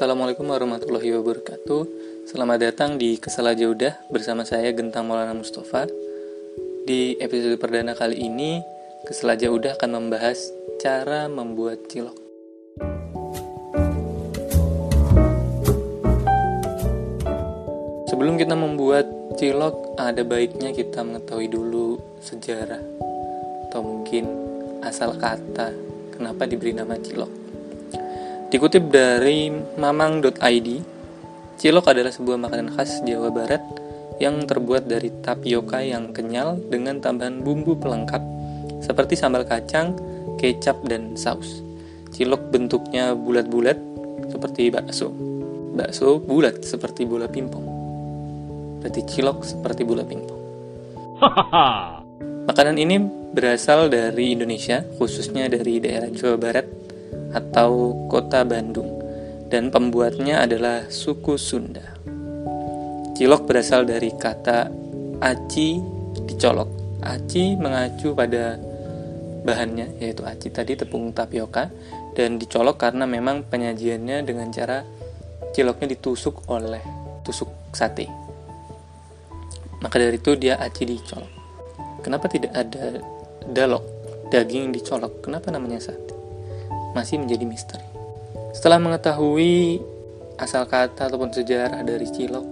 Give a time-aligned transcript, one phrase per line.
[0.00, 1.82] Assalamualaikum warahmatullahi wabarakatuh.
[2.24, 5.84] Selamat datang di Kesalaja Udah bersama saya Gentang Maulana Mustafa.
[6.88, 8.64] Di episode perdana kali ini
[9.04, 12.16] Kesalaja Udah akan membahas cara membuat cilok.
[18.08, 19.04] Sebelum kita membuat
[19.36, 22.80] cilok, ada baiknya kita mengetahui dulu sejarah
[23.68, 24.32] atau mungkin
[24.80, 25.76] asal kata
[26.16, 27.39] kenapa diberi nama cilok.
[28.50, 29.46] Dikutip dari
[29.78, 30.68] mamang.id,
[31.54, 33.62] cilok adalah sebuah makanan khas Jawa Barat
[34.18, 38.18] yang terbuat dari tapioka yang kenyal dengan tambahan bumbu pelengkap
[38.82, 39.94] seperti sambal kacang,
[40.42, 41.62] kecap, dan saus.
[42.10, 43.78] Cilok bentuknya bulat-bulat
[44.34, 45.14] seperti bakso.
[45.78, 47.66] Bakso bulat seperti bola pingpong.
[48.82, 50.42] Berarti cilok seperti bola pingpong.
[52.50, 52.98] Makanan ini
[53.30, 56.79] berasal dari Indonesia, khususnya dari daerah Jawa Barat
[57.30, 59.00] atau kota Bandung
[59.50, 61.98] dan pembuatnya adalah suku Sunda.
[63.18, 64.70] Cilok berasal dari kata
[65.20, 65.76] aci
[66.24, 66.70] dicolok.
[67.02, 68.56] Aci mengacu pada
[69.40, 71.68] bahannya yaitu aci tadi tepung tapioka
[72.14, 74.84] dan dicolok karena memang penyajiannya dengan cara
[75.52, 76.80] ciloknya ditusuk oleh
[77.26, 78.06] tusuk sate.
[79.80, 81.32] Maka dari itu dia aci dicolok.
[82.00, 83.00] Kenapa tidak ada
[83.44, 83.84] dalok,
[84.32, 85.24] daging dicolok?
[85.24, 86.19] Kenapa namanya sate?
[86.94, 87.86] Masih menjadi misteri.
[88.50, 89.78] Setelah mengetahui
[90.40, 92.46] asal kata ataupun sejarah dari cilok,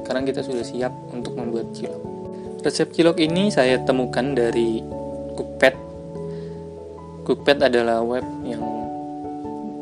[0.00, 2.02] sekarang kita sudah siap untuk membuat cilok.
[2.60, 4.80] Resep cilok ini saya temukan dari
[5.36, 5.74] Cookpad.
[7.24, 8.64] Cookpad adalah web yang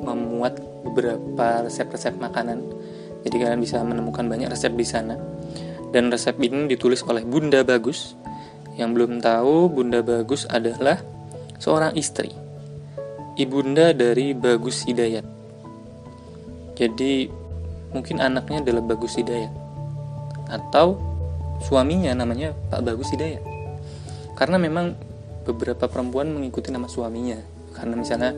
[0.03, 2.63] memuat beberapa resep-resep makanan.
[3.27, 5.19] Jadi kalian bisa menemukan banyak resep di sana.
[5.91, 8.15] Dan resep ini ditulis oleh Bunda Bagus.
[8.79, 11.03] Yang belum tahu, Bunda Bagus adalah
[11.59, 12.48] seorang istri
[13.39, 15.23] ibunda dari Bagus Hidayat.
[16.75, 17.31] Jadi
[17.95, 19.55] mungkin anaknya adalah Bagus Hidayat
[20.51, 20.99] atau
[21.63, 23.41] suaminya namanya Pak Bagus Hidayat.
[24.35, 24.99] Karena memang
[25.47, 27.39] beberapa perempuan mengikuti nama suaminya.
[27.79, 28.35] Karena misalnya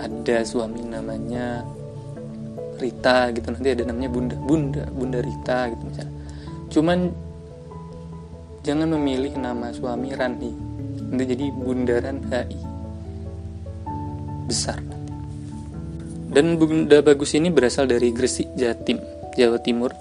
[0.00, 1.62] ada suami namanya
[2.78, 6.14] Rita gitu nanti ada namanya Bunda Bunda Bunda Rita gitu misalnya.
[6.72, 6.98] Cuman
[8.64, 10.52] jangan memilih nama suami Rani.
[11.08, 12.67] Nanti jadi Bundaran HI
[14.48, 14.80] besar.
[16.28, 19.00] Dan Bunda Bagus ini berasal dari Gresik, Jatim,
[19.36, 19.92] Jawa Timur.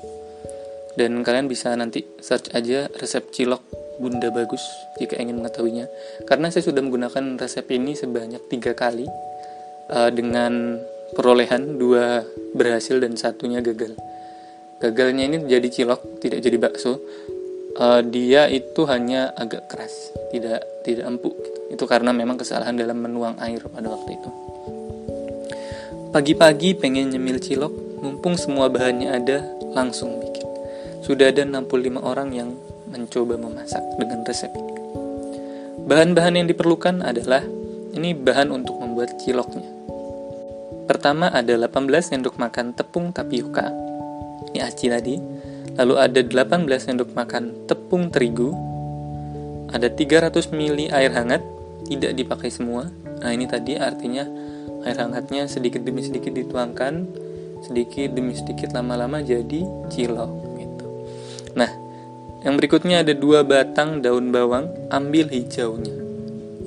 [0.98, 3.62] Dan kalian bisa nanti search aja resep cilok
[4.02, 4.64] Bunda Bagus
[4.98, 5.86] jika ingin mengetahuinya.
[6.26, 9.06] Karena saya sudah menggunakan resep ini sebanyak tiga kali
[9.94, 10.82] uh, dengan
[11.14, 12.26] perolehan dua
[12.58, 13.94] berhasil dan satunya gagal.
[14.78, 17.02] Gagalnya ini jadi cilok, tidak jadi bakso.
[17.78, 21.38] Uh, dia itu hanya agak keras, tidak tidak empuk.
[21.70, 24.30] Itu karena memang kesalahan dalam menuang air pada waktu itu.
[26.10, 29.46] Pagi-pagi pengen nyemil cilok, mumpung semua bahannya ada,
[29.78, 30.48] langsung bikin.
[31.06, 32.50] Sudah ada 65 orang yang
[32.90, 34.74] mencoba memasak dengan resep ini.
[35.86, 37.46] Bahan-bahan yang diperlukan adalah
[37.94, 39.70] ini bahan untuk membuat ciloknya.
[40.90, 43.70] Pertama ada 18 sendok makan tepung tapioka.
[44.50, 45.16] Ini aci tadi.
[45.78, 48.50] Lalu ada 18 sendok makan tepung terigu.
[49.70, 51.46] Ada 300 ml air hangat
[51.86, 52.90] tidak dipakai semua.
[53.22, 54.26] Nah, ini tadi artinya
[54.84, 57.06] air hangatnya sedikit demi sedikit dituangkan,
[57.62, 59.62] sedikit demi sedikit lama-lama jadi
[59.94, 60.86] cilok gitu.
[61.54, 61.72] Nah,
[62.42, 65.94] yang berikutnya ada dua batang daun bawang, ambil hijaunya.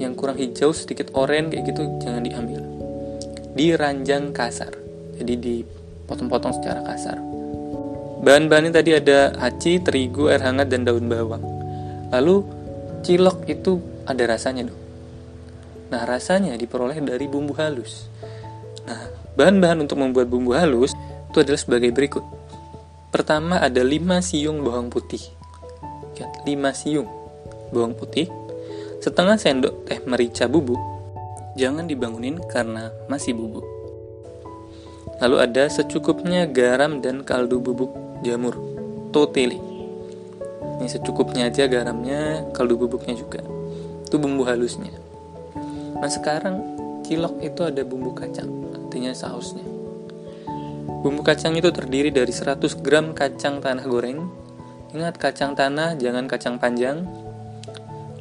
[0.00, 2.62] Yang kurang hijau sedikit oranye kayak gitu jangan diambil.
[3.58, 4.72] Diranjang kasar.
[5.20, 7.29] Jadi dipotong-potong secara kasar.
[8.20, 11.40] Bahan-bahannya tadi ada aci, terigu, air hangat, dan daun bawang.
[12.12, 12.44] Lalu
[13.00, 14.80] cilok itu ada rasanya dong
[15.90, 18.06] Nah, rasanya diperoleh dari bumbu halus.
[18.86, 20.94] Nah, bahan-bahan untuk membuat bumbu halus
[21.26, 22.22] itu adalah sebagai berikut.
[23.10, 25.18] Pertama ada 5 siung bawang putih.
[26.14, 27.10] Ya, 5 siung
[27.74, 28.30] bawang putih,
[29.02, 30.78] setengah sendok teh merica bubuk.
[31.58, 33.79] Jangan dibangunin karena masih bubuk.
[35.20, 37.92] Lalu ada secukupnya garam dan kaldu bubuk
[38.24, 38.56] jamur,
[39.12, 39.60] totele.
[40.80, 43.44] Ini secukupnya aja garamnya, kaldu bubuknya juga.
[44.08, 44.96] Itu bumbu halusnya.
[46.00, 46.56] Nah sekarang
[47.04, 49.60] cilok itu ada bumbu kacang, artinya sausnya.
[51.04, 54.24] Bumbu kacang itu terdiri dari 100 gram kacang tanah goreng.
[54.96, 57.04] Ingat kacang tanah, jangan kacang panjang.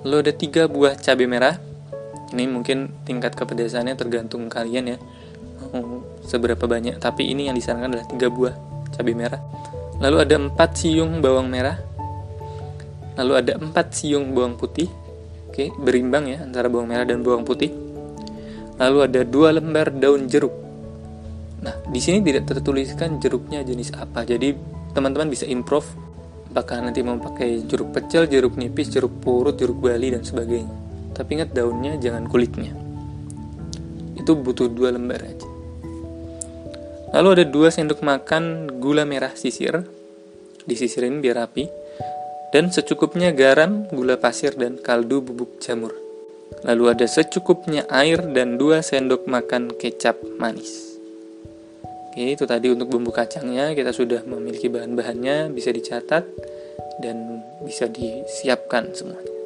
[0.03, 1.55] Lalu ada 3 buah cabai merah.
[2.35, 4.97] Ini mungkin tingkat kepedasannya tergantung kalian ya.
[6.29, 8.55] Seberapa banyak, tapi ini yang disarankan adalah 3 buah
[8.93, 9.41] cabai merah.
[9.97, 11.81] Lalu ada 4 siung bawang merah.
[13.17, 14.87] Lalu ada 4 siung bawang putih
[15.59, 17.73] Oke, berimbang ya antara bawang merah dan bawang putih.
[18.79, 20.55] Lalu ada dua lembar daun jeruk.
[21.59, 24.23] Nah, di sini tidak tertuliskan jeruknya jenis apa.
[24.23, 24.55] Jadi,
[24.95, 25.83] teman-teman bisa improve
[26.53, 30.71] apakah nanti mau pakai jeruk pecel, jeruk nipis, jeruk purut, jeruk bali dan sebagainya.
[31.17, 32.71] Tapi ingat daunnya jangan kulitnya.
[34.15, 35.48] Itu butuh dua lembar aja.
[37.09, 39.81] Lalu ada dua sendok makan gula merah sisir.
[40.69, 41.65] Disisirin biar rapi.
[42.49, 45.93] Dan secukupnya garam, gula pasir, dan kaldu bubuk jamur.
[46.65, 50.97] Lalu ada secukupnya air dan dua sendok makan kecap manis.
[52.09, 56.25] Oke, itu tadi untuk bumbu kacangnya kita sudah memiliki bahan-bahannya, bisa dicatat
[57.05, 59.38] dan bisa disiapkan semuanya.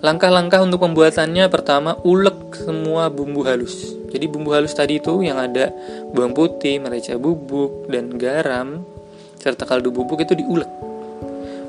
[0.00, 3.92] Langkah-langkah untuk pembuatannya pertama ulek semua bumbu halus.
[4.08, 5.68] Jadi bumbu halus tadi itu yang ada
[6.16, 8.80] bawang putih, merica bubuk dan garam
[9.36, 10.68] serta kaldu bubuk itu diulek.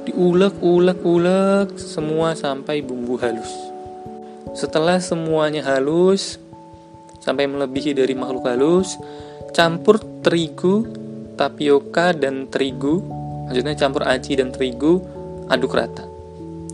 [0.08, 3.52] Diulek, ulek, ulek semua sampai bumbu halus.
[4.56, 6.40] Setelah semuanya halus,
[7.20, 8.96] sampai melebihi dari makhluk halus,
[9.52, 10.88] campur terigu,
[11.36, 13.00] tapioka dan terigu,
[13.48, 15.00] maksudnya campur aci dan terigu,
[15.48, 16.04] aduk rata.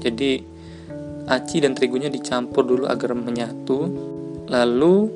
[0.02, 0.57] Jadi
[1.28, 3.92] aci dan terigunya dicampur dulu agar menyatu,
[4.48, 5.12] lalu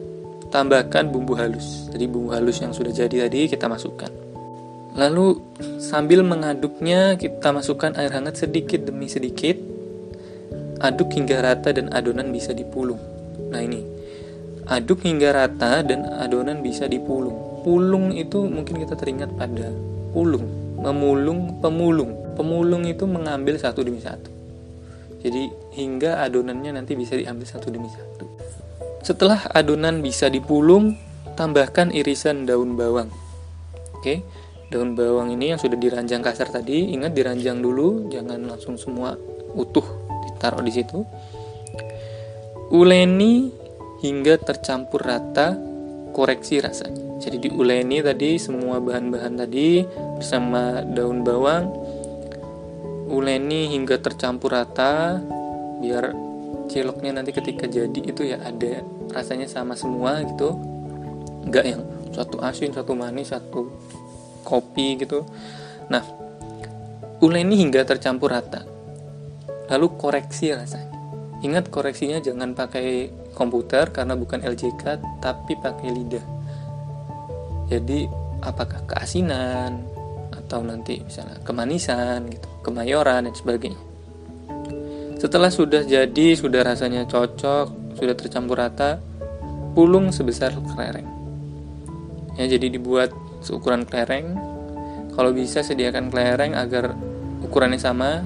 [0.52, 1.88] tambahkan bumbu halus.
[1.90, 4.12] Jadi bumbu halus yang sudah jadi tadi kita masukkan.
[4.92, 5.40] Lalu
[5.80, 9.56] sambil mengaduknya kita masukkan air hangat sedikit demi sedikit.
[10.82, 13.00] Aduk hingga rata dan adonan bisa dipulung.
[13.54, 14.02] Nah ini
[14.72, 17.60] Aduk hingga rata dan adonan bisa dipulung.
[17.66, 19.68] Pulung itu mungkin kita teringat pada
[20.16, 20.46] pulung,
[20.80, 22.16] memulung, pemulung.
[22.40, 24.32] Pemulung itu mengambil satu demi satu.
[25.20, 28.28] Jadi hingga adonannya nanti bisa diambil satu demi satu.
[29.02, 30.94] Setelah adonan bisa dipulung,
[31.34, 33.10] tambahkan irisan daun bawang.
[33.98, 34.22] Oke,
[34.70, 39.18] daun bawang ini yang sudah diranjang kasar tadi, ingat diranjang dulu, jangan langsung semua
[39.58, 39.84] utuh
[40.28, 41.02] ditaruh di situ.
[42.72, 43.52] Uleni
[44.06, 45.58] hingga tercampur rata
[46.12, 47.20] koreksi rasanya.
[47.22, 49.86] Jadi diuleni tadi semua bahan-bahan tadi
[50.18, 51.70] bersama daun bawang
[53.12, 55.20] uleni hingga tercampur rata
[55.82, 56.14] biar
[56.70, 60.56] ciloknya nanti ketika jadi itu ya ada rasanya sama semua gitu.
[61.44, 61.82] Enggak yang
[62.14, 63.68] satu asin satu manis satu
[64.46, 65.26] kopi gitu.
[65.90, 66.06] Nah
[67.20, 68.64] uleni hingga tercampur rata.
[69.68, 70.92] Lalu koreksi rasanya.
[71.42, 74.84] Ingat koreksinya jangan pakai komputer karena bukan LJK
[75.20, 76.26] tapi pakai lidah.
[77.72, 78.06] Jadi
[78.44, 79.82] apakah keasinan
[80.32, 83.91] atau nanti misalnya kemanisan gitu kemayoran dan sebagainya
[85.22, 88.98] setelah sudah jadi sudah rasanya cocok sudah tercampur rata
[89.78, 91.06] pulung sebesar kelereng.
[92.42, 93.14] Ya jadi dibuat
[93.46, 94.34] seukuran kelereng.
[95.14, 96.98] Kalau bisa sediakan kelereng agar
[97.46, 98.26] ukurannya sama.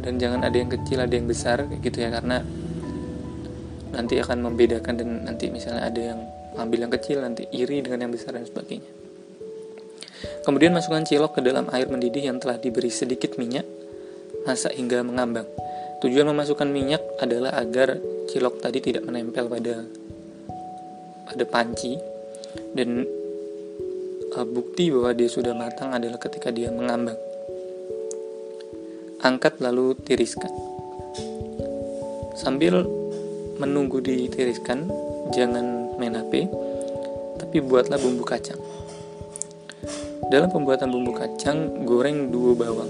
[0.00, 2.40] Dan jangan ada yang kecil ada yang besar gitu ya karena
[3.92, 6.24] nanti akan membedakan dan nanti misalnya ada yang
[6.56, 8.88] ambil yang kecil nanti iri dengan yang besar dan sebagainya.
[10.46, 13.66] Kemudian masukkan cilok ke dalam air mendidih yang telah diberi sedikit minyak
[14.48, 15.44] masak hingga mengambang
[16.00, 19.84] tujuan memasukkan minyak adalah agar cilok tadi tidak menempel pada
[21.28, 21.94] pada panci
[22.74, 23.06] dan
[24.34, 27.18] uh, bukti bahwa dia sudah matang adalah ketika dia mengambang
[29.20, 30.50] angkat lalu tiriskan
[32.40, 32.88] sambil
[33.60, 34.88] menunggu ditiriskan,
[35.36, 36.48] jangan main HP,
[37.36, 38.56] tapi buatlah bumbu kacang.
[40.32, 42.88] Dalam pembuatan bumbu kacang, goreng dua bawang.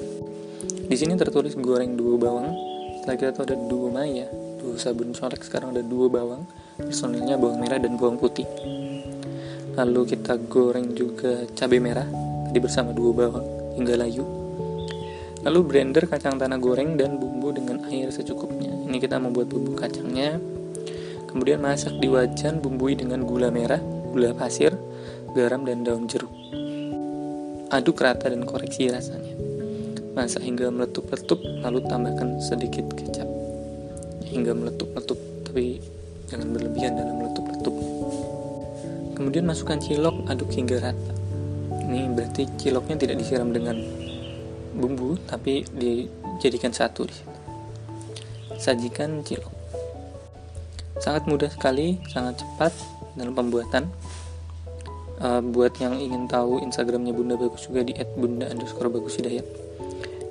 [0.87, 2.70] Di sini tertulis goreng dua bawang.
[3.01, 4.29] Setelah kita tahu ada dua maya,
[4.61, 6.45] dua sabun colek sekarang ada dua bawang.
[6.77, 8.45] Personilnya bawang merah dan bawang putih.
[9.73, 12.05] Lalu kita goreng juga cabai merah,
[12.45, 13.47] tadi bersama dua bawang
[13.81, 14.29] hingga layu.
[15.41, 18.69] Lalu blender kacang tanah goreng dan bumbu dengan air secukupnya.
[18.69, 20.37] Ini kita membuat bumbu kacangnya
[21.31, 23.79] Kemudian masak di wajan bumbui dengan gula merah,
[24.11, 24.75] gula pasir,
[25.31, 26.35] garam dan daun jeruk.
[27.71, 29.30] Aduk rata dan koreksi rasanya.
[30.11, 33.31] Masak hingga meletup-letup lalu tambahkan sedikit kecap.
[34.27, 35.79] Hingga meletup-letup, tapi
[36.27, 37.75] jangan berlebihan dalam meletup-letup.
[39.15, 41.13] Kemudian masukkan cilok, aduk hingga rata.
[41.87, 43.79] Ini berarti ciloknya tidak disiram dengan
[44.75, 47.07] bumbu, tapi dijadikan satu.
[48.59, 49.51] Sajikan cilok.
[50.99, 52.75] Sangat mudah sekali, sangat cepat
[53.15, 53.89] dalam pembuatan.
[55.21, 59.45] Uh, buat yang ingin tahu Instagramnya Bunda Bagus juga di @bunda underscore bagus hidayat.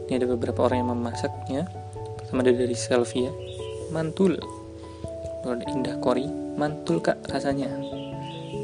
[0.10, 1.70] Ini ada beberapa orang yang memasaknya.
[2.18, 3.30] Pertama ada dari Selvia,
[3.94, 4.42] mantul.
[5.46, 6.26] Lalu ada Indah Kori,
[6.58, 7.70] mantul kak rasanya.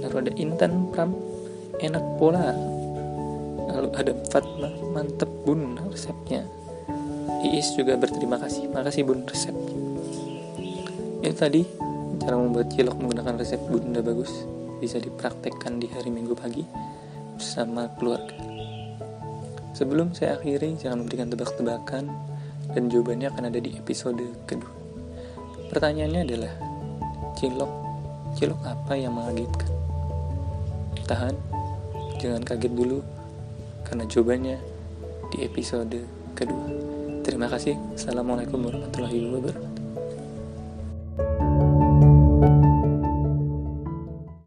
[0.01, 1.13] Lalu ada Intan Pram,
[1.77, 2.49] enak pola.
[3.77, 6.49] Lalu ada Fatma, mantep bun resepnya.
[7.45, 9.53] Iis juga berterima kasih, makasih bun resep.
[11.21, 11.61] Itu tadi
[12.25, 14.33] cara membuat cilok menggunakan resep bunda bagus
[14.81, 16.65] bisa dipraktekkan di hari Minggu pagi
[17.37, 18.44] bersama keluarga.
[19.75, 22.08] Sebelum saya akhiri, jangan memberikan tebak-tebakan
[22.72, 24.72] dan jawabannya akan ada di episode kedua.
[25.67, 26.53] Pertanyaannya adalah,
[27.36, 27.74] cilok,
[28.39, 29.67] cilok apa yang mengagetkan?
[31.03, 31.36] Tahan,
[32.24, 33.03] jangan kaget dulu,
[33.84, 34.58] karena jawabannya
[35.36, 36.00] di episode
[36.39, 36.65] kedua.
[37.27, 37.75] Terima kasih.
[38.00, 39.64] Assalamualaikum warahmatullahi wabarakatuh.